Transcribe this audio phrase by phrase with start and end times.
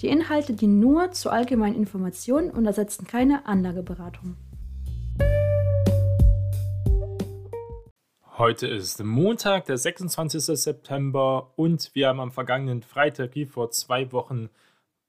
[0.00, 4.36] Die Inhalte dienen nur zur allgemeinen Information und ersetzen keine Anlageberatung.
[8.38, 10.42] Heute ist Montag, der 26.
[10.58, 14.48] September und wir haben am vergangenen Freitag, wie vor zwei Wochen,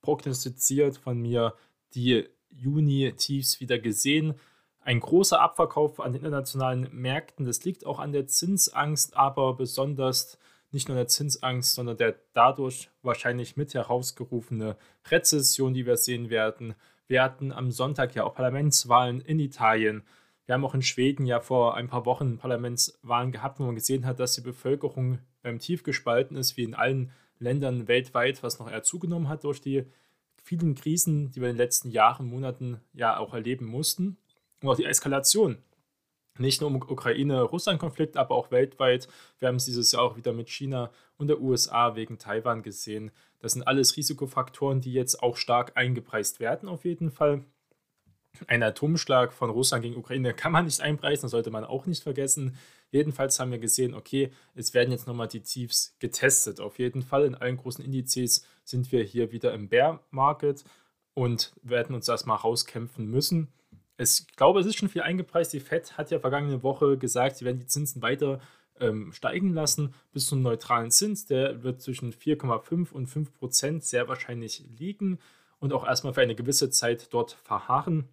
[0.01, 1.53] prognostiziert von mir
[1.93, 4.33] die Juni-Tiefs wieder gesehen.
[4.81, 10.37] Ein großer Abverkauf an den internationalen Märkten, das liegt auch an der Zinsangst, aber besonders
[10.71, 14.77] nicht nur der Zinsangst, sondern der dadurch wahrscheinlich mit herausgerufene
[15.09, 16.75] Rezession, die wir sehen werden.
[17.07, 20.03] Wir hatten am Sonntag ja auch Parlamentswahlen in Italien.
[20.45, 24.05] Wir haben auch in Schweden ja vor ein paar Wochen Parlamentswahlen gehabt, wo man gesehen
[24.05, 28.69] hat, dass die Bevölkerung beim Tief gespalten ist, wie in allen Ländern weltweit, was noch
[28.69, 29.85] eher zugenommen hat durch die
[30.43, 34.17] vielen Krisen, die wir in den letzten Jahren, Monaten ja auch erleben mussten.
[34.61, 35.57] Und auch die Eskalation
[36.37, 39.07] nicht nur im Ukraine-Russland-Konflikt, aber auch weltweit.
[39.39, 43.11] Wir haben es dieses Jahr auch wieder mit China und der USA wegen Taiwan gesehen.
[43.39, 47.43] Das sind alles Risikofaktoren, die jetzt auch stark eingepreist werden, auf jeden Fall.
[48.47, 52.01] Ein Atomschlag von Russland gegen Ukraine kann man nicht einpreisen, das sollte man auch nicht
[52.01, 52.57] vergessen.
[52.89, 56.59] Jedenfalls haben wir gesehen, okay, es werden jetzt nochmal die Tiefs getestet.
[56.59, 60.63] Auf jeden Fall in allen großen Indizes sind wir hier wieder im Bear Market
[61.13, 63.49] und werden uns erstmal rauskämpfen müssen
[63.97, 65.53] es, ich glaube, es ist schon viel eingepreist.
[65.53, 68.39] Die FED hat ja vergangene Woche gesagt, sie werden die Zinsen weiter
[68.79, 71.25] ähm, steigen lassen bis zum neutralen Zins.
[71.25, 75.19] Der wird zwischen 4,5 und 5 Prozent sehr wahrscheinlich liegen
[75.59, 78.09] und auch erstmal für eine gewisse Zeit dort verharren.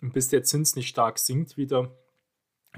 [0.00, 1.90] Bis der Zins nicht stark sinkt wieder,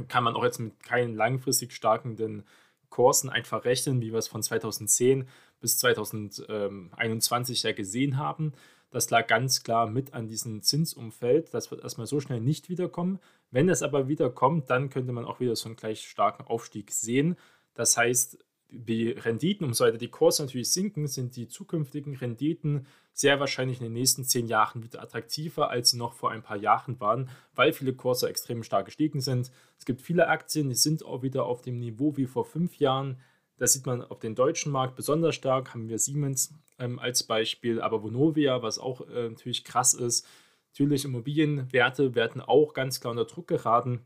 [0.09, 2.45] kann man auch jetzt mit keinen langfristig starken
[2.89, 5.29] Kursen einfach rechnen, wie wir es von 2010
[5.61, 8.53] bis 2021 ja gesehen haben.
[8.91, 11.53] Das lag ganz klar mit an diesem Zinsumfeld.
[11.53, 13.19] Das wird erstmal so schnell nicht wiederkommen.
[13.51, 17.37] Wenn es aber wiederkommt, dann könnte man auch wieder so einen gleich starken Aufstieg sehen.
[17.75, 18.39] Das heißt,
[18.69, 23.85] die Renditen, umso weiter die Kurse natürlich sinken, sind die zukünftigen Renditen sehr wahrscheinlich in
[23.85, 27.73] den nächsten zehn Jahren wieder attraktiver, als sie noch vor ein paar Jahren waren, weil
[27.73, 29.51] viele Kurse extrem stark gestiegen sind.
[29.79, 33.21] Es gibt viele Aktien, die sind auch wieder auf dem Niveau wie vor fünf Jahren.
[33.57, 37.81] Das sieht man auf dem deutschen Markt besonders stark, haben wir Siemens ähm, als Beispiel,
[37.81, 40.27] aber Vonovia, was auch äh, natürlich krass ist.
[40.73, 44.05] Natürlich Immobilienwerte werden auch ganz klar unter Druck geraten.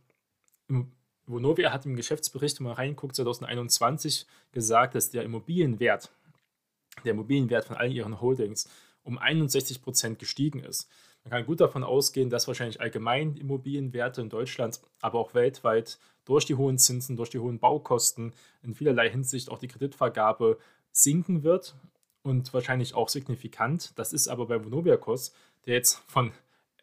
[1.26, 6.10] Vonovia hat im Geschäftsbericht, wenn man reinguckt, 2021 gesagt, dass der Immobilienwert,
[7.04, 8.68] der Immobilienwert von allen ihren Holdings
[9.02, 10.88] um 61 Prozent gestiegen ist.
[11.24, 16.44] Man kann gut davon ausgehen, dass wahrscheinlich allgemein Immobilienwerte in Deutschland, aber auch weltweit durch
[16.44, 18.32] die hohen Zinsen, durch die hohen Baukosten
[18.62, 20.58] in vielerlei Hinsicht auch die Kreditvergabe
[20.92, 21.74] sinken wird
[22.22, 23.98] und wahrscheinlich auch signifikant.
[23.98, 25.32] Das ist aber bei Vonoviakos,
[25.66, 26.32] der jetzt von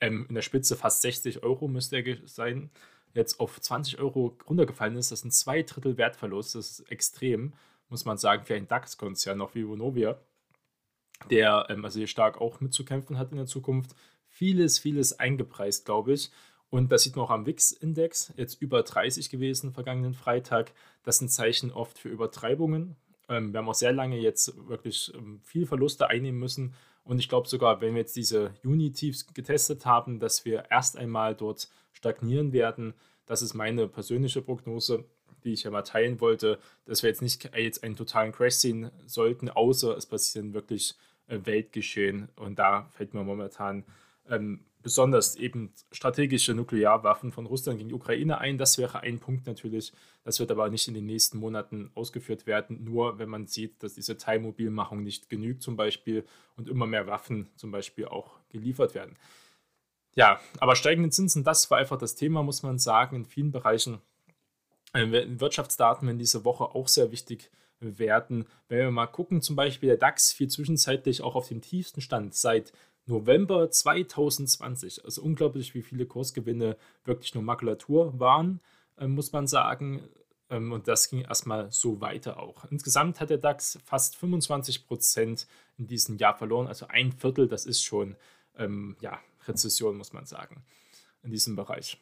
[0.01, 2.69] ähm, in der Spitze fast 60 Euro müsste er sein,
[3.13, 5.11] jetzt auf 20 Euro runtergefallen ist.
[5.11, 6.55] Das sind zwei Drittel Wertverlust.
[6.55, 7.53] Das ist extrem,
[7.89, 10.19] muss man sagen, für einen DAX-Konzern, noch wie Vonovia,
[11.29, 13.95] der ähm, also hier stark auch mitzukämpfen hat in der Zukunft.
[14.27, 16.31] Vieles, vieles eingepreist, glaube ich.
[16.69, 20.73] Und das sieht man auch am WIX-Index, jetzt über 30 gewesen vergangenen Freitag.
[21.03, 22.97] Das sind Zeichen oft für Übertreibungen.
[23.29, 26.73] Ähm, wir haben auch sehr lange jetzt wirklich ähm, viel Verluste einnehmen müssen.
[27.03, 31.35] Und ich glaube sogar, wenn wir jetzt diese Juni-Tiefs getestet haben, dass wir erst einmal
[31.35, 32.93] dort stagnieren werden.
[33.25, 35.05] Das ist meine persönliche Prognose,
[35.43, 38.91] die ich ja mal teilen wollte, dass wir jetzt nicht jetzt einen totalen Crash sehen
[39.05, 40.95] sollten, außer es passieren wirklich
[41.27, 42.29] äh, Weltgeschehen.
[42.35, 43.85] Und da fällt mir momentan
[44.29, 48.57] ähm, besonders eben strategische Nuklearwaffen von Russland gegen die Ukraine ein.
[48.57, 49.91] Das wäre ein Punkt natürlich.
[50.23, 53.95] Das wird aber nicht in den nächsten Monaten ausgeführt werden, nur wenn man sieht, dass
[53.95, 56.25] diese Teilmobilmachung nicht genügt zum Beispiel
[56.55, 59.17] und immer mehr Waffen zum Beispiel auch geliefert werden.
[60.15, 63.99] Ja, aber steigende Zinsen, das war einfach das Thema, muss man sagen, in vielen Bereichen.
[64.93, 67.51] Äh, Wirtschaftsdaten werden diese Woche auch sehr wichtig
[67.81, 68.47] werden.
[68.69, 72.35] Wenn wir mal gucken, zum Beispiel der DAX fiel zwischenzeitlich auch auf dem tiefsten Stand
[72.35, 72.71] seit
[73.07, 75.05] November 2020.
[75.05, 78.59] Also unglaublich, wie viele Kursgewinne wirklich nur Makulatur waren,
[78.97, 80.07] äh, muss man sagen.
[80.49, 82.65] Ähm, und das ging erstmal so weiter auch.
[82.65, 87.65] Insgesamt hat der DAX fast 25 Prozent in diesem Jahr verloren, also ein Viertel, das
[87.65, 88.15] ist schon
[88.57, 90.63] ähm, ja, Rezession, muss man sagen,
[91.23, 92.01] in diesem Bereich.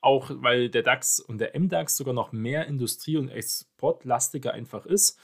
[0.00, 5.18] Auch weil der DAX und der MDAX sogar noch mehr Industrie- und Exportlastiger einfach ist.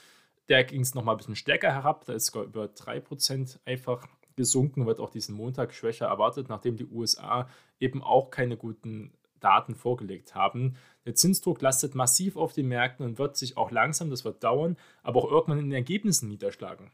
[0.49, 4.85] Der ging es nochmal ein bisschen stärker herab, da ist sogar über 3% einfach gesunken,
[4.85, 7.49] wird auch diesen Montag schwächer erwartet, nachdem die USA
[7.79, 10.75] eben auch keine guten Daten vorgelegt haben.
[11.05, 14.77] Der Zinsdruck lastet massiv auf den Märkten und wird sich auch langsam, das wird dauern,
[15.03, 16.91] aber auch irgendwann in den Ergebnissen niederschlagen.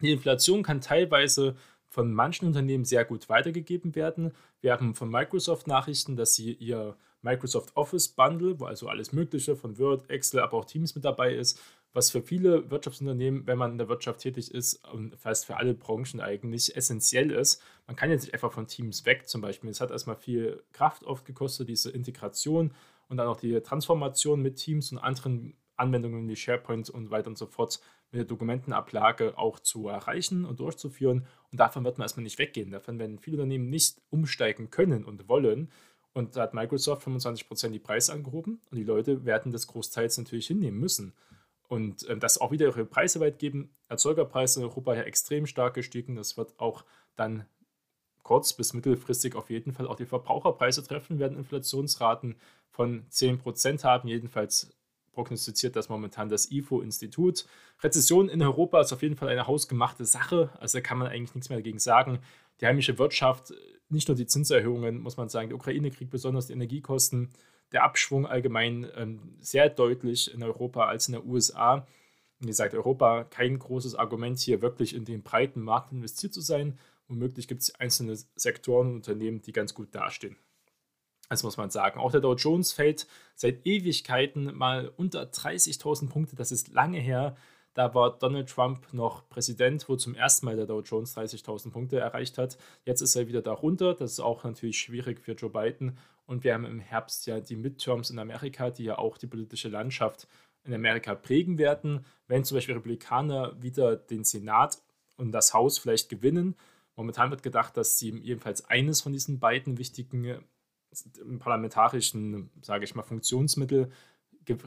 [0.00, 1.56] Die Inflation kann teilweise
[1.88, 4.32] von manchen Unternehmen sehr gut weitergegeben werden.
[4.60, 9.56] Wir haben von Microsoft Nachrichten, dass sie ihr Microsoft Office Bundle, wo also alles Mögliche
[9.56, 11.60] von Word, Excel, aber auch Teams mit dabei ist,
[11.94, 15.74] was für viele Wirtschaftsunternehmen, wenn man in der Wirtschaft tätig ist und fast für alle
[15.74, 17.62] Branchen eigentlich essentiell ist.
[17.86, 19.70] Man kann jetzt nicht einfach von Teams weg zum Beispiel.
[19.70, 22.72] Es hat erstmal viel Kraft oft gekostet, diese Integration
[23.08, 27.38] und dann auch die Transformation mit Teams und anderen Anwendungen wie SharePoint und weiter und
[27.38, 27.80] so fort
[28.10, 31.26] mit der Dokumentenablage auch zu erreichen und durchzuführen.
[31.52, 32.72] Und davon wird man erstmal nicht weggehen.
[32.72, 35.70] Davon werden viele Unternehmen nicht umsteigen können und wollen.
[36.12, 40.46] Und da hat Microsoft 25% die Preise angehoben und die Leute werden das großteils natürlich
[40.46, 41.12] hinnehmen müssen.
[41.68, 43.70] Und äh, das auch wieder ihre Preise weit geben.
[43.88, 46.16] Erzeugerpreise in Europa ja extrem stark gestiegen.
[46.16, 46.84] Das wird auch
[47.16, 47.46] dann
[48.24, 52.36] kurz- bis mittelfristig auf jeden Fall auch die Verbraucherpreise treffen, werden Inflationsraten
[52.70, 54.74] von 10% haben, jedenfalls
[55.12, 57.46] prognostiziert das momentan das IFO-Institut.
[57.82, 61.36] Rezession in Europa ist auf jeden Fall eine hausgemachte Sache, also da kann man eigentlich
[61.36, 62.18] nichts mehr dagegen sagen.
[62.60, 63.54] Die heimische Wirtschaft,
[63.88, 67.30] nicht nur die Zinserhöhungen, muss man sagen, der Ukraine-Krieg, besonders die Energiekosten,
[67.74, 71.86] der Abschwung allgemein ähm, sehr deutlich in Europa als in der USA.
[72.38, 76.78] Wie gesagt, Europa kein großes Argument hier wirklich in den breiten Markt investiert zu sein.
[77.08, 80.36] Womöglich gibt es einzelne Sektoren und Unternehmen, die ganz gut dastehen.
[81.28, 82.00] Das muss man sagen.
[82.00, 86.36] Auch der Dow Jones fällt seit Ewigkeiten mal unter 30.000 Punkte.
[86.36, 87.36] Das ist lange her.
[87.74, 91.98] Da war Donald Trump noch Präsident, wo zum ersten Mal der Dow Jones 30.000 Punkte
[91.98, 92.56] erreicht hat.
[92.84, 93.94] Jetzt ist er wieder darunter.
[93.94, 95.98] Das ist auch natürlich schwierig für Joe Biden.
[96.26, 99.68] Und wir haben im Herbst ja die Midterms in Amerika, die ja auch die politische
[99.68, 100.26] Landschaft
[100.64, 102.04] in Amerika prägen werden.
[102.26, 104.78] Wenn zum Beispiel Republikaner wieder den Senat
[105.16, 106.56] und das Haus vielleicht gewinnen,
[106.96, 110.44] Momentan wird gedacht, dass sie jedenfalls eines von diesen beiden wichtigen
[111.40, 113.90] parlamentarischen, sage ich mal, Funktionsmittel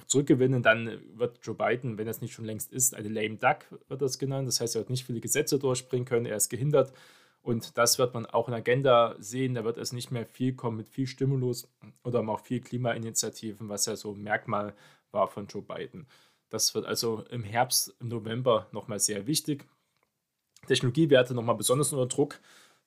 [0.07, 4.01] zurückgewinnen, dann wird Joe Biden, wenn es nicht schon längst ist, eine lame duck wird
[4.01, 4.47] das genannt.
[4.47, 6.91] Das heißt, er wird nicht viele Gesetze durchbringen können, er ist gehindert.
[7.47, 9.55] Und das wird man auch in der Agenda sehen.
[9.55, 11.71] Da wird es nicht mehr viel kommen mit viel Stimulus
[12.03, 14.75] oder auch viel Klimainitiativen, was ja so ein Merkmal
[15.11, 16.07] war von Joe Biden.
[16.49, 19.65] Das wird also im Herbst, im November nochmal sehr wichtig.
[20.67, 22.37] Technologiewerte nochmal besonders unter Druck.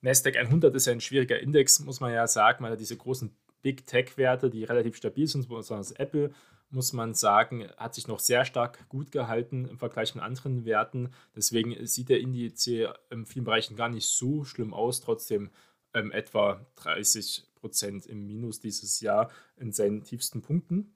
[0.03, 3.35] Nasdaq 100 ist ja ein schwieriger Index, muss man ja sagen, weil er diese großen
[3.63, 6.35] Big Tech-Werte, die relativ stabil sind, besonders Apple,
[6.71, 11.11] muss man sagen, hat sich noch sehr stark gut gehalten im Vergleich mit anderen Werten.
[11.35, 15.51] Deswegen sieht der Indiz in vielen Bereichen gar nicht so schlimm aus, trotzdem
[15.95, 20.95] ähm, etwa 30 Prozent im Minus dieses Jahr in seinen tiefsten Punkten.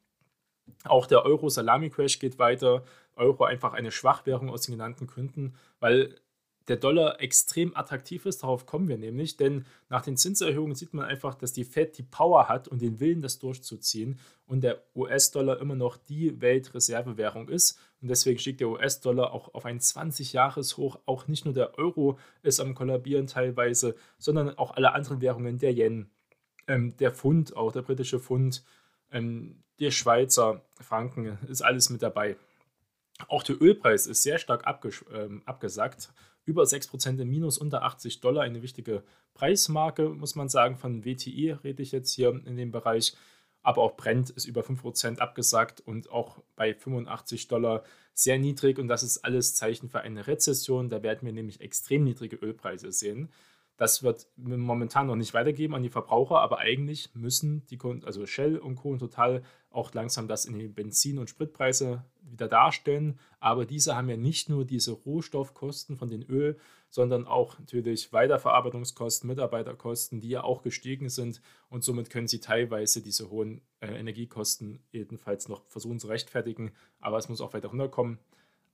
[0.84, 2.84] Auch der Euro-Salami-Crash geht weiter.
[3.16, 6.18] Euro einfach eine Schwachwährung aus den genannten Gründen, weil
[6.68, 8.42] der Dollar extrem attraktiv ist.
[8.42, 12.02] Darauf kommen wir nämlich, denn nach den Zinserhöhungen sieht man einfach, dass die Fed die
[12.02, 17.78] Power hat und den Willen, das durchzuziehen und der US-Dollar immer noch die Weltreservewährung ist.
[18.00, 20.98] Und deswegen stieg der US-Dollar auch auf ein 20-Jahres-Hoch.
[21.06, 25.72] Auch nicht nur der Euro ist am Kollabieren teilweise, sondern auch alle anderen Währungen, der
[25.72, 26.10] Yen,
[26.66, 28.64] ähm, der Pfund, auch der britische Pfund,
[29.10, 32.36] ähm, der Schweizer Franken, ist alles mit dabei.
[33.28, 34.64] Auch der Ölpreis ist sehr stark
[35.12, 36.10] ähm, abgesackt
[36.46, 39.02] über 6% im Minus, unter 80 Dollar, eine wichtige
[39.34, 40.76] Preismarke, muss man sagen.
[40.76, 43.14] Von WTI rede ich jetzt hier in dem Bereich.
[43.62, 48.78] Aber auch Brent ist über 5% abgesagt und auch bei 85 Dollar sehr niedrig.
[48.78, 50.90] Und das ist alles Zeichen für eine Rezession.
[50.90, 53.30] Da werden wir nämlich extrem niedrige Ölpreise sehen.
[53.76, 58.24] Das wird momentan noch nicht weitergeben an die Verbraucher, aber eigentlich müssen die Kunden, also
[58.24, 58.90] Shell und Co.
[58.90, 63.18] und Total auch langsam das in die Benzin- und Spritpreise wieder darstellen.
[63.40, 66.58] Aber diese haben ja nicht nur diese Rohstoffkosten von den Öl,
[66.90, 71.40] sondern auch natürlich Weiterverarbeitungskosten, Mitarbeiterkosten, die ja auch gestiegen sind.
[71.68, 76.72] Und somit können sie teilweise diese hohen äh, Energiekosten jedenfalls noch versuchen zu rechtfertigen.
[77.00, 78.18] Aber es muss auch weiter runterkommen.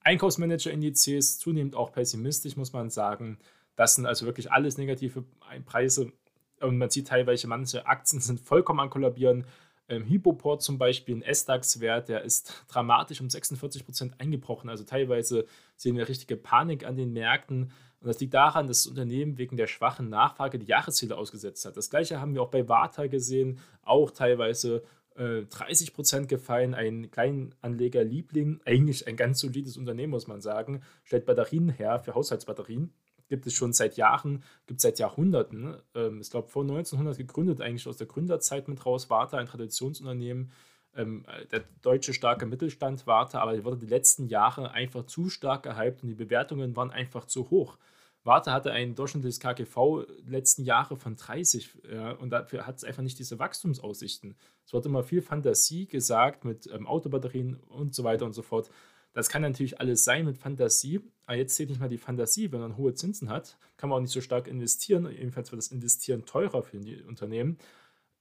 [0.03, 3.37] Einkaufsmanager-Indizes zunehmend auch pessimistisch, muss man sagen.
[3.75, 5.23] Das sind also wirklich alles negative
[5.65, 6.11] Preise.
[6.59, 9.45] Und man sieht teilweise, manche Aktien sind vollkommen am Kollabieren.
[9.91, 14.69] Ähm, Hypoport zum Beispiel, ein S-DAX-Wert, der ist dramatisch um 46 Prozent eingebrochen.
[14.69, 15.45] Also teilweise
[15.75, 17.73] sehen wir richtige Panik an den Märkten.
[17.99, 21.75] Und das liegt daran, dass das Unternehmen wegen der schwachen Nachfrage die Jahresziele ausgesetzt hat.
[21.75, 24.81] Das gleiche haben wir auch bei Warta gesehen, auch teilweise
[25.17, 26.73] äh, 30 Prozent gefallen.
[26.73, 32.93] Ein Kleinanleger-Liebling, eigentlich ein ganz solides Unternehmen, muss man sagen, stellt Batterien her für Haushaltsbatterien
[33.31, 35.77] gibt es schon seit Jahren, gibt es seit Jahrhunderten.
[35.95, 40.51] Ähm, ich glaube, vor 1900 gegründet, eigentlich aus der Gründerzeit mit raus, Warta, ein Traditionsunternehmen.
[40.93, 46.03] Ähm, der deutsche starke Mittelstand Warta, aber wurde die letzten Jahre einfach zu stark gehypt
[46.03, 47.77] und die Bewertungen waren einfach zu hoch.
[48.25, 53.01] Warte hatte ein durchschnittliches KGV letzten Jahre von 30 ja, und dafür hat es einfach
[53.01, 54.35] nicht diese Wachstumsaussichten.
[54.65, 58.69] Es wird immer viel Fantasie gesagt mit ähm, Autobatterien und so weiter und so fort.
[59.13, 62.51] Das kann natürlich alles sein mit Fantasie, aber jetzt zählt nicht mal die Fantasie.
[62.51, 65.09] Wenn man hohe Zinsen hat, kann man auch nicht so stark investieren.
[65.11, 67.57] Jedenfalls wird das Investieren teurer für die Unternehmen.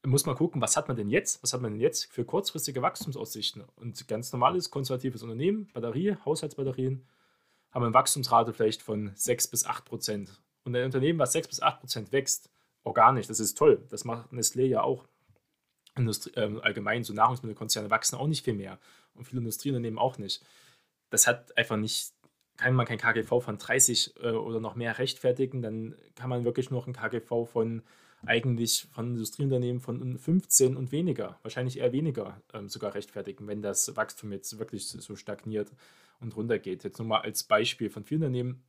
[0.04, 1.42] Muss man gucken, was hat man denn jetzt?
[1.42, 3.62] Was hat man denn jetzt für kurzfristige Wachstumsaussichten?
[3.76, 7.06] Und ganz normales, konservatives Unternehmen, Batterie, Haushaltsbatterien,
[7.70, 10.40] haben eine Wachstumsrate vielleicht von 6 bis 8 Prozent.
[10.64, 12.50] Und ein Unternehmen, was 6 bis 8 Prozent wächst,
[12.82, 13.84] organisch, das ist toll.
[13.90, 15.06] Das macht Nestlé ja auch.
[15.96, 18.78] Industrie, äh, allgemein, so Nahrungsmittelkonzerne wachsen auch nicht viel mehr.
[19.14, 20.42] Und viele Industrieunternehmen auch nicht
[21.10, 22.12] das hat einfach nicht,
[22.56, 26.70] kann man kein KGV von 30 äh, oder noch mehr rechtfertigen, dann kann man wirklich
[26.70, 27.82] noch ein KGV von
[28.26, 33.96] eigentlich von Industrieunternehmen von 15 und weniger, wahrscheinlich eher weniger ähm, sogar rechtfertigen, wenn das
[33.96, 35.72] Wachstum jetzt wirklich so stagniert
[36.20, 36.84] und runtergeht.
[36.84, 38.62] Jetzt nur mal als Beispiel von vielen Unternehmen,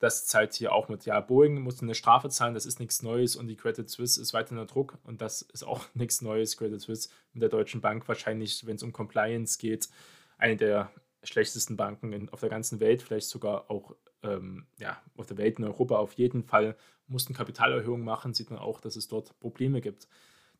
[0.00, 3.36] das zahlt hier auch mit, ja, Boeing muss eine Strafe zahlen, das ist nichts Neues
[3.36, 6.56] und die Credit Suisse ist weiter unter Druck und das ist auch nichts Neues.
[6.56, 9.88] Credit Suisse mit der Deutschen Bank wahrscheinlich, wenn es um Compliance geht,
[10.36, 10.90] eine der
[11.24, 15.58] schlechtesten Banken in, auf der ganzen Welt, vielleicht sogar auch ähm, ja, auf der Welt
[15.58, 16.76] in Europa auf jeden Fall,
[17.06, 20.08] mussten Kapitalerhöhungen machen, sieht man auch, dass es dort Probleme gibt.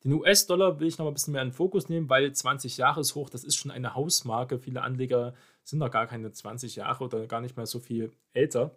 [0.05, 3.31] Den US-Dollar will ich noch ein bisschen mehr in den Fokus nehmen, weil 20 Jahreshoch,
[3.31, 4.59] das ist schon eine Hausmarke.
[4.59, 8.77] Viele Anleger sind noch gar keine 20 Jahre oder gar nicht mehr so viel älter,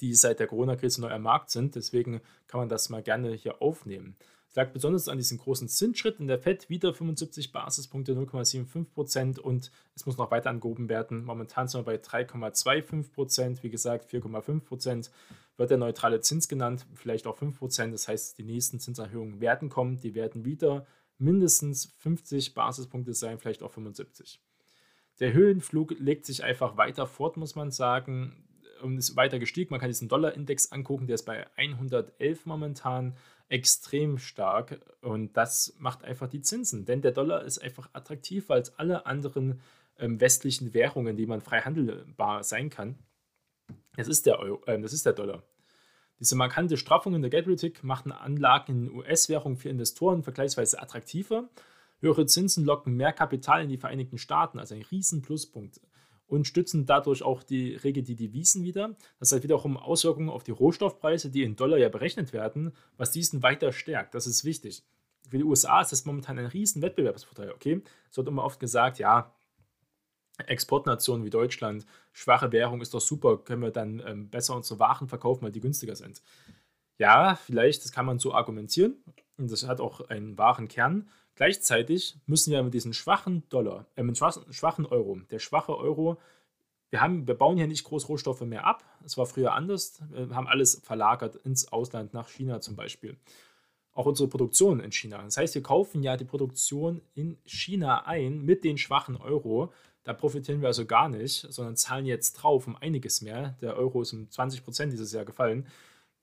[0.00, 1.74] die seit der Corona-Krise neu am Markt sind.
[1.74, 4.16] Deswegen kann man das mal gerne hier aufnehmen.
[4.54, 9.70] Lag besonders an diesem großen Zinsschritt in der FED, wieder 75 Basispunkte, 0,75 Prozent und
[9.94, 11.24] es muss noch weiter angehoben werden.
[11.24, 15.10] Momentan sind wir bei 3,25 Prozent, wie gesagt 4,5 Prozent
[15.56, 17.94] wird der neutrale Zins genannt, vielleicht auch 5 Prozent.
[17.94, 20.86] Das heißt, die nächsten Zinserhöhungen werden kommen, die werden wieder
[21.18, 24.40] mindestens 50 Basispunkte sein, vielleicht auch 75.
[25.20, 28.48] Der Höhenflug legt sich einfach weiter fort, muss man sagen
[28.82, 29.70] und ist weiter gestiegen.
[29.70, 33.16] Man kann diesen Dollar-Index angucken, der ist bei 111 momentan
[33.52, 38.78] extrem stark und das macht einfach die Zinsen, denn der Dollar ist einfach attraktiver als
[38.78, 39.60] alle anderen
[39.98, 42.98] ähm, westlichen Währungen, die man frei handelbar sein kann.
[43.94, 45.42] Das ist der, Euro, äh, das ist der Dollar.
[46.18, 51.50] Diese markante Straffung in der Geldpolitik machten Anlagen in US-Währung für Investoren vergleichsweise attraktiver.
[52.00, 55.78] Höhere Zinsen locken mehr Kapital in die Vereinigten Staaten, also ein riesen Pluspunkt
[56.32, 58.96] und stützen dadurch auch die Regel die Devisen wieder.
[59.18, 63.42] Das hat wiederum Auswirkungen auf die Rohstoffpreise, die in Dollar ja berechnet werden, was diesen
[63.42, 64.14] weiter stärkt.
[64.14, 64.82] Das ist wichtig.
[65.28, 67.52] Für die USA ist das momentan ein riesen Wettbewerbsvorteil.
[67.52, 69.30] Okay, es wird immer oft gesagt, ja,
[70.46, 75.08] Exportnationen wie Deutschland, schwache Währung ist doch super, können wir dann ähm, besser unsere Waren
[75.08, 76.22] verkaufen, weil die günstiger sind.
[76.96, 78.96] Ja, vielleicht, das kann man so argumentieren
[79.36, 81.10] und das hat auch einen wahren Kern.
[81.34, 86.18] Gleichzeitig müssen wir mit diesem schwachen Dollar, äh, mit schwachen, schwachen Euro, der schwache Euro,
[86.92, 88.84] wir, haben, wir bauen hier nicht groß Rohstoffe mehr ab.
[89.02, 90.02] Es war früher anders.
[90.10, 93.16] Wir haben alles verlagert ins Ausland, nach China zum Beispiel.
[93.94, 95.22] Auch unsere Produktion in China.
[95.22, 99.72] Das heißt, wir kaufen ja die Produktion in China ein mit den schwachen Euro.
[100.04, 103.56] Da profitieren wir also gar nicht, sondern zahlen jetzt drauf um einiges mehr.
[103.62, 105.66] Der Euro ist um 20 Prozent dieses Jahr gefallen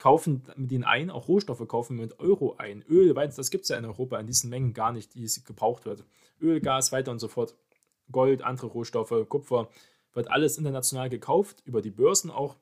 [0.00, 2.82] kaufen mit ihnen ein, auch Rohstoffe kaufen mit Euro ein.
[2.88, 5.84] Öl, weil das gibt es ja in Europa in diesen Mengen gar nicht, die gebraucht
[5.84, 6.04] wird.
[6.40, 7.54] Öl, Gas, weiter und so fort.
[8.10, 9.68] Gold, andere Rohstoffe, Kupfer,
[10.14, 12.56] wird alles international gekauft, über die Börsen auch,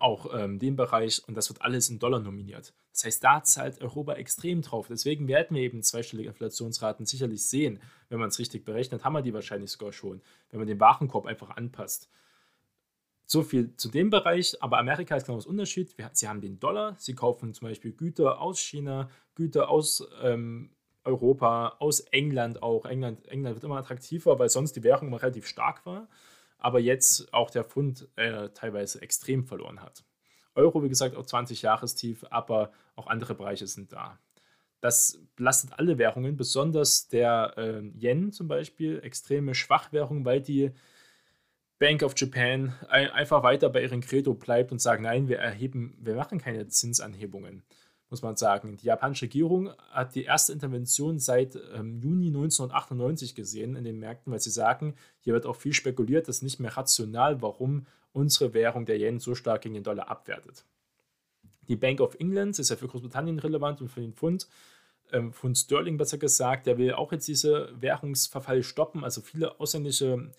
[0.00, 2.74] auch ähm, den Bereich und das wird alles in Dollar nominiert.
[2.92, 4.86] Das heißt, da zahlt Europa extrem drauf.
[4.88, 9.22] Deswegen werden wir eben zweistellige Inflationsraten sicherlich sehen, wenn man es richtig berechnet, haben wir
[9.22, 12.08] die wahrscheinlich sogar schon, wenn man den Warenkorb einfach anpasst.
[13.26, 15.94] So viel zu dem Bereich, aber Amerika ist genau das Unterschied.
[16.12, 20.70] Sie haben den Dollar, sie kaufen zum Beispiel Güter aus China, Güter aus ähm,
[21.04, 22.84] Europa, aus England auch.
[22.84, 26.08] England, England wird immer attraktiver, weil sonst die Währung immer relativ stark war,
[26.58, 30.04] aber jetzt auch der Pfund äh, teilweise extrem verloren hat.
[30.54, 34.18] Euro, wie gesagt, auch 20 Jahrestief, aber auch andere Bereiche sind da.
[34.80, 40.72] Das belastet alle Währungen, besonders der äh, Yen zum Beispiel, extreme Schwachwährung, weil die
[41.82, 46.14] Bank of Japan einfach weiter bei ihrem Credo bleibt und sagt, nein, wir erheben, wir
[46.14, 47.64] machen keine Zinsanhebungen,
[48.08, 48.76] muss man sagen.
[48.76, 54.32] Die japanische Regierung hat die erste Intervention seit ähm, Juni 1998 gesehen in den Märkten,
[54.32, 58.54] weil sie sagen, hier wird auch viel spekuliert, das ist nicht mehr rational, warum unsere
[58.54, 60.64] Währung, der Yen, so stark gegen den Dollar abwertet.
[61.66, 64.46] Die Bank of England ist ja für Großbritannien relevant und für den Pfund.
[65.10, 69.02] Ähm, Pfund Sterling besser gesagt, der will auch jetzt diese Währungsverfall stoppen.
[69.02, 70.30] Also viele ausländische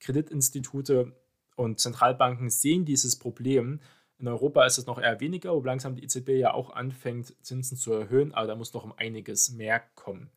[0.00, 1.12] Kreditinstitute
[1.56, 3.80] und Zentralbanken sehen dieses Problem.
[4.18, 7.76] In Europa ist es noch eher weniger, wo langsam die EZB ja auch anfängt, Zinsen
[7.76, 10.30] zu erhöhen, aber da muss noch um einiges mehr kommen.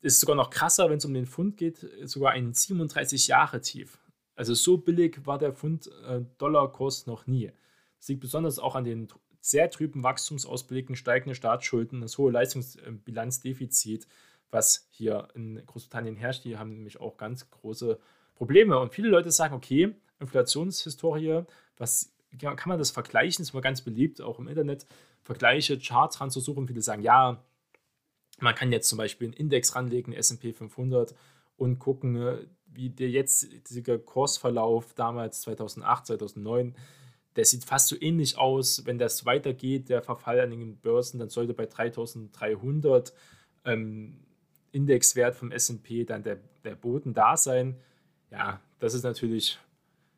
[0.00, 3.98] Ist sogar noch krasser, wenn es um den Pfund geht, sogar ein 37 Jahre Tief.
[4.36, 7.52] Also so billig war der Pfund-Dollar-Kurs noch nie.
[7.98, 9.08] Das liegt besonders auch an den
[9.40, 14.08] sehr trüben Wachstumsausblicken, steigende Staatsschulden, das hohe Leistungsbilanzdefizit,
[14.50, 16.44] was hier in Großbritannien herrscht.
[16.44, 18.00] Die haben nämlich auch ganz große
[18.34, 18.78] Probleme.
[18.78, 21.42] Und viele Leute sagen, okay, Inflationshistorie,
[21.76, 23.42] was kann man das vergleichen?
[23.42, 24.86] Das ist mal ganz beliebt, auch im Internet,
[25.22, 26.66] Vergleiche, Charts ranzusuchen.
[26.66, 27.42] Viele sagen, ja,
[28.40, 31.14] man kann jetzt zum Beispiel einen Index ranlegen, SP 500,
[31.56, 36.74] und gucken, ne, wie der jetzige Kursverlauf damals 2008, 2009,
[37.36, 38.84] der sieht fast so ähnlich aus.
[38.84, 43.12] Wenn das weitergeht, der Verfall an den Börsen, dann sollte bei 3300
[43.64, 44.20] ähm,
[44.72, 47.76] Indexwert vom SP dann der, der Boden da sein.
[48.34, 49.58] Ja, das ist natürlich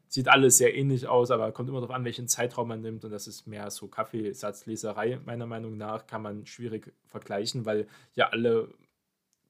[0.09, 3.05] sieht alles sehr ähnlich aus, aber kommt immer darauf an, welchen Zeitraum man nimmt.
[3.05, 8.29] Und das ist mehr so Kaffeesatzleserei, meiner Meinung nach, kann man schwierig vergleichen, weil ja
[8.31, 8.69] alle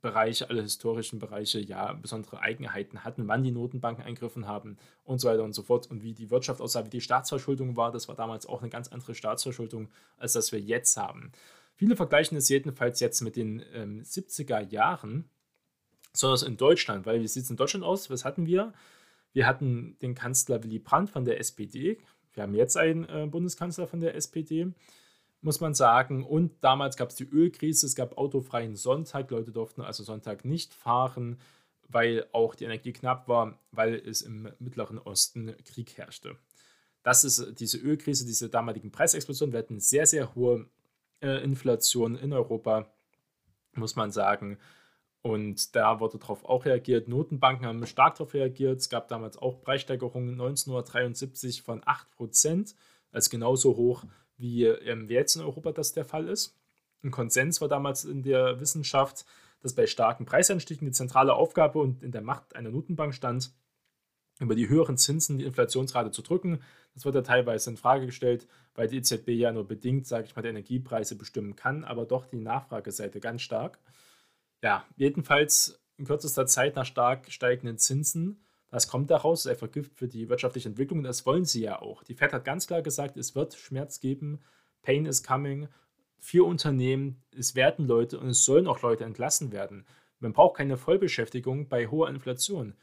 [0.00, 5.28] Bereiche, alle historischen Bereiche ja besondere Eigenheiten hatten, wann die Notenbanken eingriffen haben und so
[5.28, 5.88] weiter und so fort.
[5.88, 8.88] Und wie die Wirtschaft aussah, wie die Staatsverschuldung war, das war damals auch eine ganz
[8.88, 11.32] andere Staatsverschuldung, als das wir jetzt haben.
[11.76, 15.28] Viele vergleichen es jedenfalls jetzt mit den ähm, 70er Jahren,
[16.16, 18.10] sondern in Deutschland, weil wie sieht es in Deutschland aus?
[18.10, 18.72] Was hatten wir?
[19.32, 21.98] Wir hatten den Kanzler Willy Brandt von der SPD.
[22.32, 24.72] Wir haben jetzt einen äh, Bundeskanzler von der SPD,
[25.40, 26.24] muss man sagen.
[26.24, 29.30] Und damals gab es die Ölkrise, es gab autofreien Sonntag.
[29.30, 31.38] Leute durften also Sonntag nicht fahren,
[31.88, 36.36] weil auch die Energie knapp war, weil es im Mittleren Osten Krieg herrschte.
[37.02, 39.52] Das ist diese Ölkrise, diese damaligen Preisexplosionen.
[39.52, 40.66] Wir hatten sehr, sehr hohe
[41.20, 42.90] äh, Inflation in Europa,
[43.74, 44.58] muss man sagen.
[45.26, 47.08] Und da wurde darauf auch reagiert.
[47.08, 48.78] Notenbanken haben stark darauf reagiert.
[48.78, 52.76] Es gab damals auch Preissteigerungen 1973 von 8%,
[53.10, 54.04] also genauso hoch
[54.36, 56.56] wie ähm, jetzt in Europa das der Fall ist.
[57.02, 59.24] Ein Konsens war damals in der Wissenschaft,
[59.62, 63.50] dass bei starken Preisanstiegen die zentrale Aufgabe und in der Macht einer Notenbank stand,
[64.38, 66.60] über die höheren Zinsen die Inflationsrate zu drücken.
[66.94, 70.36] Das wird ja teilweise in Frage gestellt, weil die EZB ja nur bedingt, sage ich
[70.36, 73.80] mal, die Energiepreise bestimmen kann, aber doch die Nachfrageseite ganz stark.
[74.62, 78.42] Ja, jedenfalls in kürzester Zeit nach stark steigenden Zinsen.
[78.70, 79.42] Was kommt daraus?
[79.42, 81.02] Das ist einfach Gift für die wirtschaftliche Entwicklung.
[81.02, 82.02] Das wollen sie ja auch.
[82.02, 84.40] Die Fed hat ganz klar gesagt, es wird Schmerz geben.
[84.82, 85.68] Pain is coming.
[86.18, 89.86] Für Unternehmen, es werden Leute und es sollen auch Leute entlassen werden.
[90.18, 92.74] Man braucht keine Vollbeschäftigung bei hoher Inflation.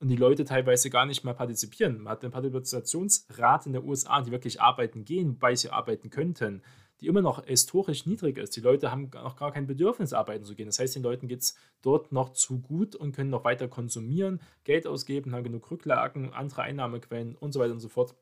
[0.00, 2.02] Und die Leute teilweise gar nicht mehr partizipieren.
[2.02, 6.62] Man hat eine Partizipationsrate in der USA, die wirklich arbeiten gehen, wobei sie arbeiten könnten
[7.00, 8.56] die immer noch historisch niedrig ist.
[8.56, 10.66] Die Leute haben noch gar kein Bedürfnis, arbeiten zu gehen.
[10.66, 14.40] Das heißt, den Leuten geht es dort noch zu gut und können noch weiter konsumieren,
[14.64, 18.14] Geld ausgeben, haben genug Rücklagen, andere Einnahmequellen und so weiter und so fort,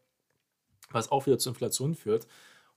[0.90, 2.26] was auch wieder zur Inflation führt.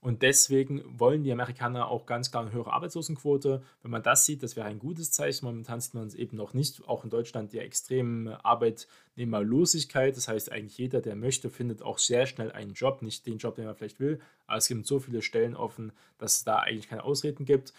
[0.01, 3.63] Und deswegen wollen die Amerikaner auch ganz klar eine höhere Arbeitslosenquote.
[3.81, 5.45] Wenn man das sieht, das wäre ein gutes Zeichen.
[5.45, 6.87] Momentan sieht man es eben noch nicht.
[6.87, 10.15] Auch in Deutschland die extreme Arbeitnehmerlosigkeit.
[10.15, 13.01] Das heißt, eigentlich jeder, der möchte, findet auch sehr schnell einen Job.
[13.01, 16.37] Nicht den Job, den man vielleicht will, aber es gibt so viele Stellen offen, dass
[16.37, 17.73] es da eigentlich keine Ausreden gibt.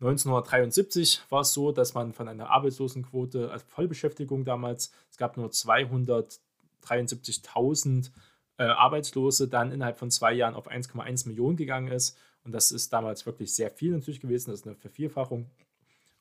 [0.00, 5.48] 1973 war es so, dass man von einer Arbeitslosenquote als Vollbeschäftigung damals, es gab nur
[5.48, 8.12] 273.000
[8.58, 12.18] äh, Arbeitslose dann innerhalb von zwei Jahren auf 1,1 Millionen gegangen ist.
[12.44, 14.50] Und das ist damals wirklich sehr viel natürlich gewesen.
[14.50, 15.50] Das ist eine Vervierfachung.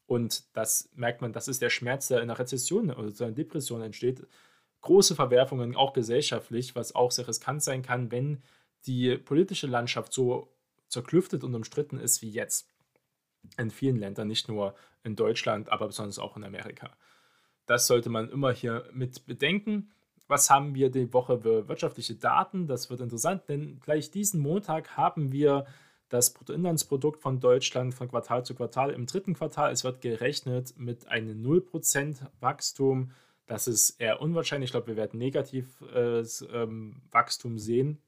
[0.05, 3.33] Und das merkt man, das ist der Schmerz, der in einer Rezession oder so einer
[3.33, 4.25] Depression entsteht.
[4.81, 8.41] Große Verwerfungen, auch gesellschaftlich, was auch sehr riskant sein kann, wenn
[8.85, 10.49] die politische Landschaft so
[10.89, 12.69] zerklüftet und umstritten ist wie jetzt.
[13.57, 16.91] In vielen Ländern, nicht nur in Deutschland, aber besonders auch in Amerika.
[17.65, 19.91] Das sollte man immer hier mit bedenken
[20.27, 22.67] was haben wir die Woche für wirtschaftliche Daten?
[22.67, 25.65] Das wird interessant, denn gleich diesen Montag haben wir
[26.09, 29.71] das Bruttoinlandsprodukt von Deutschland von Quartal zu Quartal im dritten Quartal.
[29.71, 33.11] Es wird gerechnet mit einem 0% Wachstum.
[33.47, 34.67] Das ist eher unwahrscheinlich.
[34.67, 36.67] Ich glaube, wir werden negatives äh,
[37.11, 37.99] Wachstum sehen.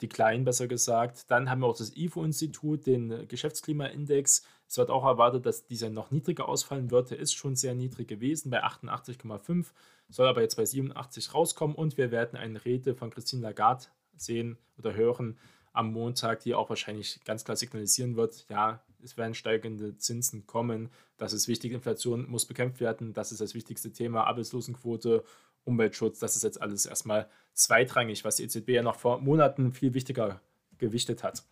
[0.00, 1.30] Die kleinen besser gesagt.
[1.30, 4.44] Dann haben wir auch das IFO-Institut, den Geschäftsklimaindex.
[4.66, 7.12] Es wird auch erwartet, dass dieser noch niedriger ausfallen wird.
[7.12, 9.66] Er ist schon sehr niedrig gewesen bei 88,5
[10.12, 14.58] soll aber jetzt bei 87 rauskommen und wir werden eine Rede von Christine Lagarde sehen
[14.78, 15.38] oder hören
[15.72, 20.90] am Montag, die auch wahrscheinlich ganz klar signalisieren wird, ja, es werden steigende Zinsen kommen,
[21.16, 25.24] das ist wichtig, Inflation muss bekämpft werden, das ist das wichtigste Thema, Arbeitslosenquote,
[25.64, 29.94] Umweltschutz, das ist jetzt alles erstmal zweitrangig, was die EZB ja noch vor Monaten viel
[29.94, 30.40] wichtiger
[30.76, 31.44] gewichtet hat.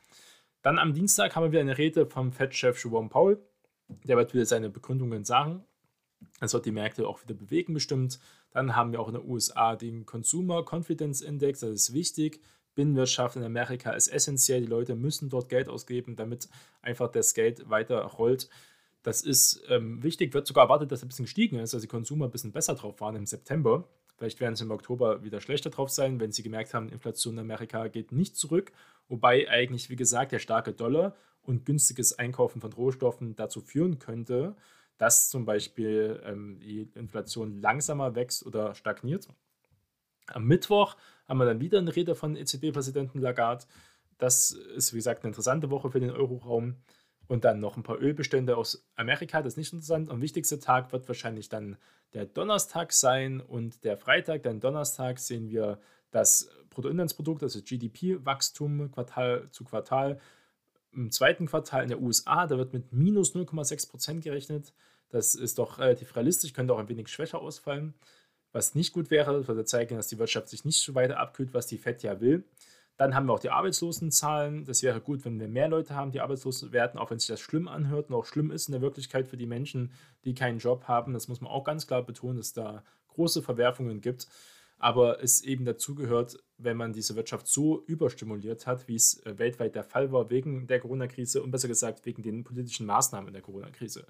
[0.62, 3.38] Dann am Dienstag haben wir eine Rede vom Fed-Chef Jerome Powell,
[4.04, 5.64] der wird wieder seine Begründungen sagen.
[6.40, 8.18] Es wird die Märkte auch wieder bewegen bestimmt.
[8.50, 12.40] Dann haben wir auch in den USA den Consumer Confidence Index, das ist wichtig.
[12.74, 14.60] Binnenwirtschaft in Amerika ist essentiell.
[14.60, 16.48] Die Leute müssen dort Geld ausgeben, damit
[16.82, 18.48] einfach das Geld weiter rollt.
[19.02, 21.88] Das ist ähm, wichtig, wird sogar erwartet, dass er ein bisschen gestiegen ist, also die
[21.88, 23.88] Konsumer ein bisschen besser drauf waren im September,
[24.20, 27.40] Vielleicht werden sie im Oktober wieder schlechter drauf sein, wenn sie gemerkt haben, Inflation in
[27.40, 28.70] Amerika geht nicht zurück.
[29.08, 34.56] Wobei eigentlich, wie gesagt, der starke Dollar und günstiges Einkaufen von Rohstoffen dazu führen könnte,
[35.00, 39.28] dass zum Beispiel ähm, die Inflation langsamer wächst oder stagniert.
[40.26, 40.94] Am Mittwoch
[41.26, 43.64] haben wir dann wieder eine Rede von EZB-Präsidenten Lagarde.
[44.18, 46.76] Das ist, wie gesagt, eine interessante Woche für den Euroraum.
[47.28, 50.10] Und dann noch ein paar Ölbestände aus Amerika, das ist nicht interessant.
[50.10, 51.78] Am wichtigsten Tag wird wahrscheinlich dann
[52.12, 54.42] der Donnerstag sein und der Freitag.
[54.42, 60.20] Dann Donnerstag sehen wir das Bruttoinlandsprodukt, also GDP-Wachstum Quartal zu Quartal.
[60.92, 64.74] Im zweiten Quartal in der USA, da wird mit minus 0,6 Prozent gerechnet.
[65.10, 67.94] Das ist doch relativ realistisch, könnte auch ein wenig schwächer ausfallen.
[68.52, 71.66] Was nicht gut wäre, würde zeigen, dass die Wirtschaft sich nicht so weiter abkühlt, was
[71.66, 72.44] die FED ja will.
[72.96, 74.66] Dann haben wir auch die Arbeitslosenzahlen.
[74.66, 77.40] Das wäre gut, wenn wir mehr Leute haben, die arbeitslos werden, auch wenn sich das
[77.40, 79.92] schlimm anhört und auch schlimm ist in der Wirklichkeit für die Menschen,
[80.24, 81.14] die keinen Job haben.
[81.14, 84.28] Das muss man auch ganz klar betonen, dass da große Verwerfungen gibt.
[84.78, 89.38] Aber es eben dazu gehört, wenn man diese Wirtschaft so überstimuliert hat, wie es äh,
[89.38, 93.42] weltweit der Fall war wegen der Corona-Krise und besser gesagt wegen den politischen Maßnahmen der
[93.42, 94.06] Corona-Krise.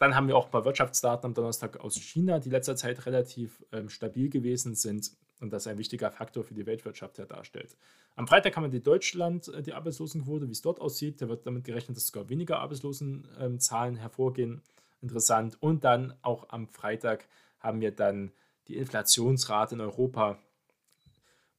[0.00, 3.62] Dann haben wir auch ein paar Wirtschaftsdaten am Donnerstag aus China, die letzter Zeit relativ
[3.70, 5.10] ähm, stabil gewesen sind
[5.40, 7.76] und das ein wichtiger Faktor für die Weltwirtschaft ja darstellt.
[8.16, 11.20] Am Freitag haben wir die Deutschland, äh, die Arbeitslosenquote, wie es dort aussieht.
[11.20, 14.62] Da wird damit gerechnet, dass sogar weniger Arbeitslosenzahlen ähm, hervorgehen.
[15.02, 15.58] Interessant.
[15.60, 17.26] Und dann auch am Freitag
[17.58, 18.32] haben wir dann
[18.68, 20.38] die Inflationsrate in Europa.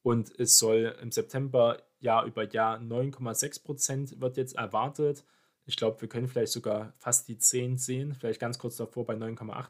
[0.01, 5.23] Und es soll im September Jahr über Jahr 9,6 Prozent wird jetzt erwartet.
[5.65, 9.13] Ich glaube, wir können vielleicht sogar fast die 10 sehen, vielleicht ganz kurz davor bei
[9.13, 9.67] 9,8.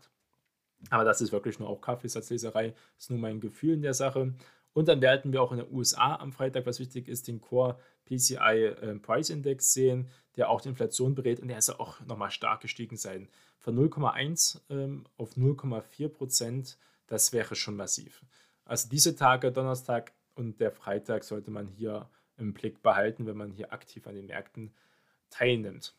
[0.89, 4.34] Aber das ist wirklich nur auch Kaffeesatzleserei, ist nur mein Gefühl in der Sache.
[4.73, 7.77] Und dann werden wir auch in den USA am Freitag, was wichtig ist, den Core
[8.06, 12.32] PCI äh, Price Index sehen, der auch die Inflation berät und der ist auch nochmal
[12.32, 13.27] stark gestiegen sein.
[13.60, 16.77] Von 0,1 ähm, auf 0,4 Prozent,
[17.08, 18.23] das wäre schon massiv.
[18.65, 23.51] Also diese Tage, Donnerstag und der Freitag, sollte man hier im Blick behalten, wenn man
[23.51, 24.73] hier aktiv an den Märkten
[25.32, 25.96] teilnimmt.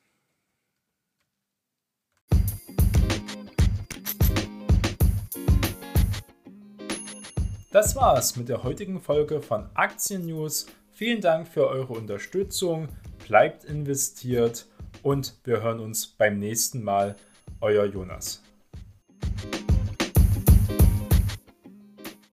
[7.72, 10.66] Das war's mit der heutigen Folge von Aktien News.
[10.90, 12.88] Vielen Dank für eure Unterstützung.
[13.26, 14.66] Bleibt investiert
[15.02, 17.16] und wir hören uns beim nächsten Mal.
[17.62, 18.42] Euer Jonas.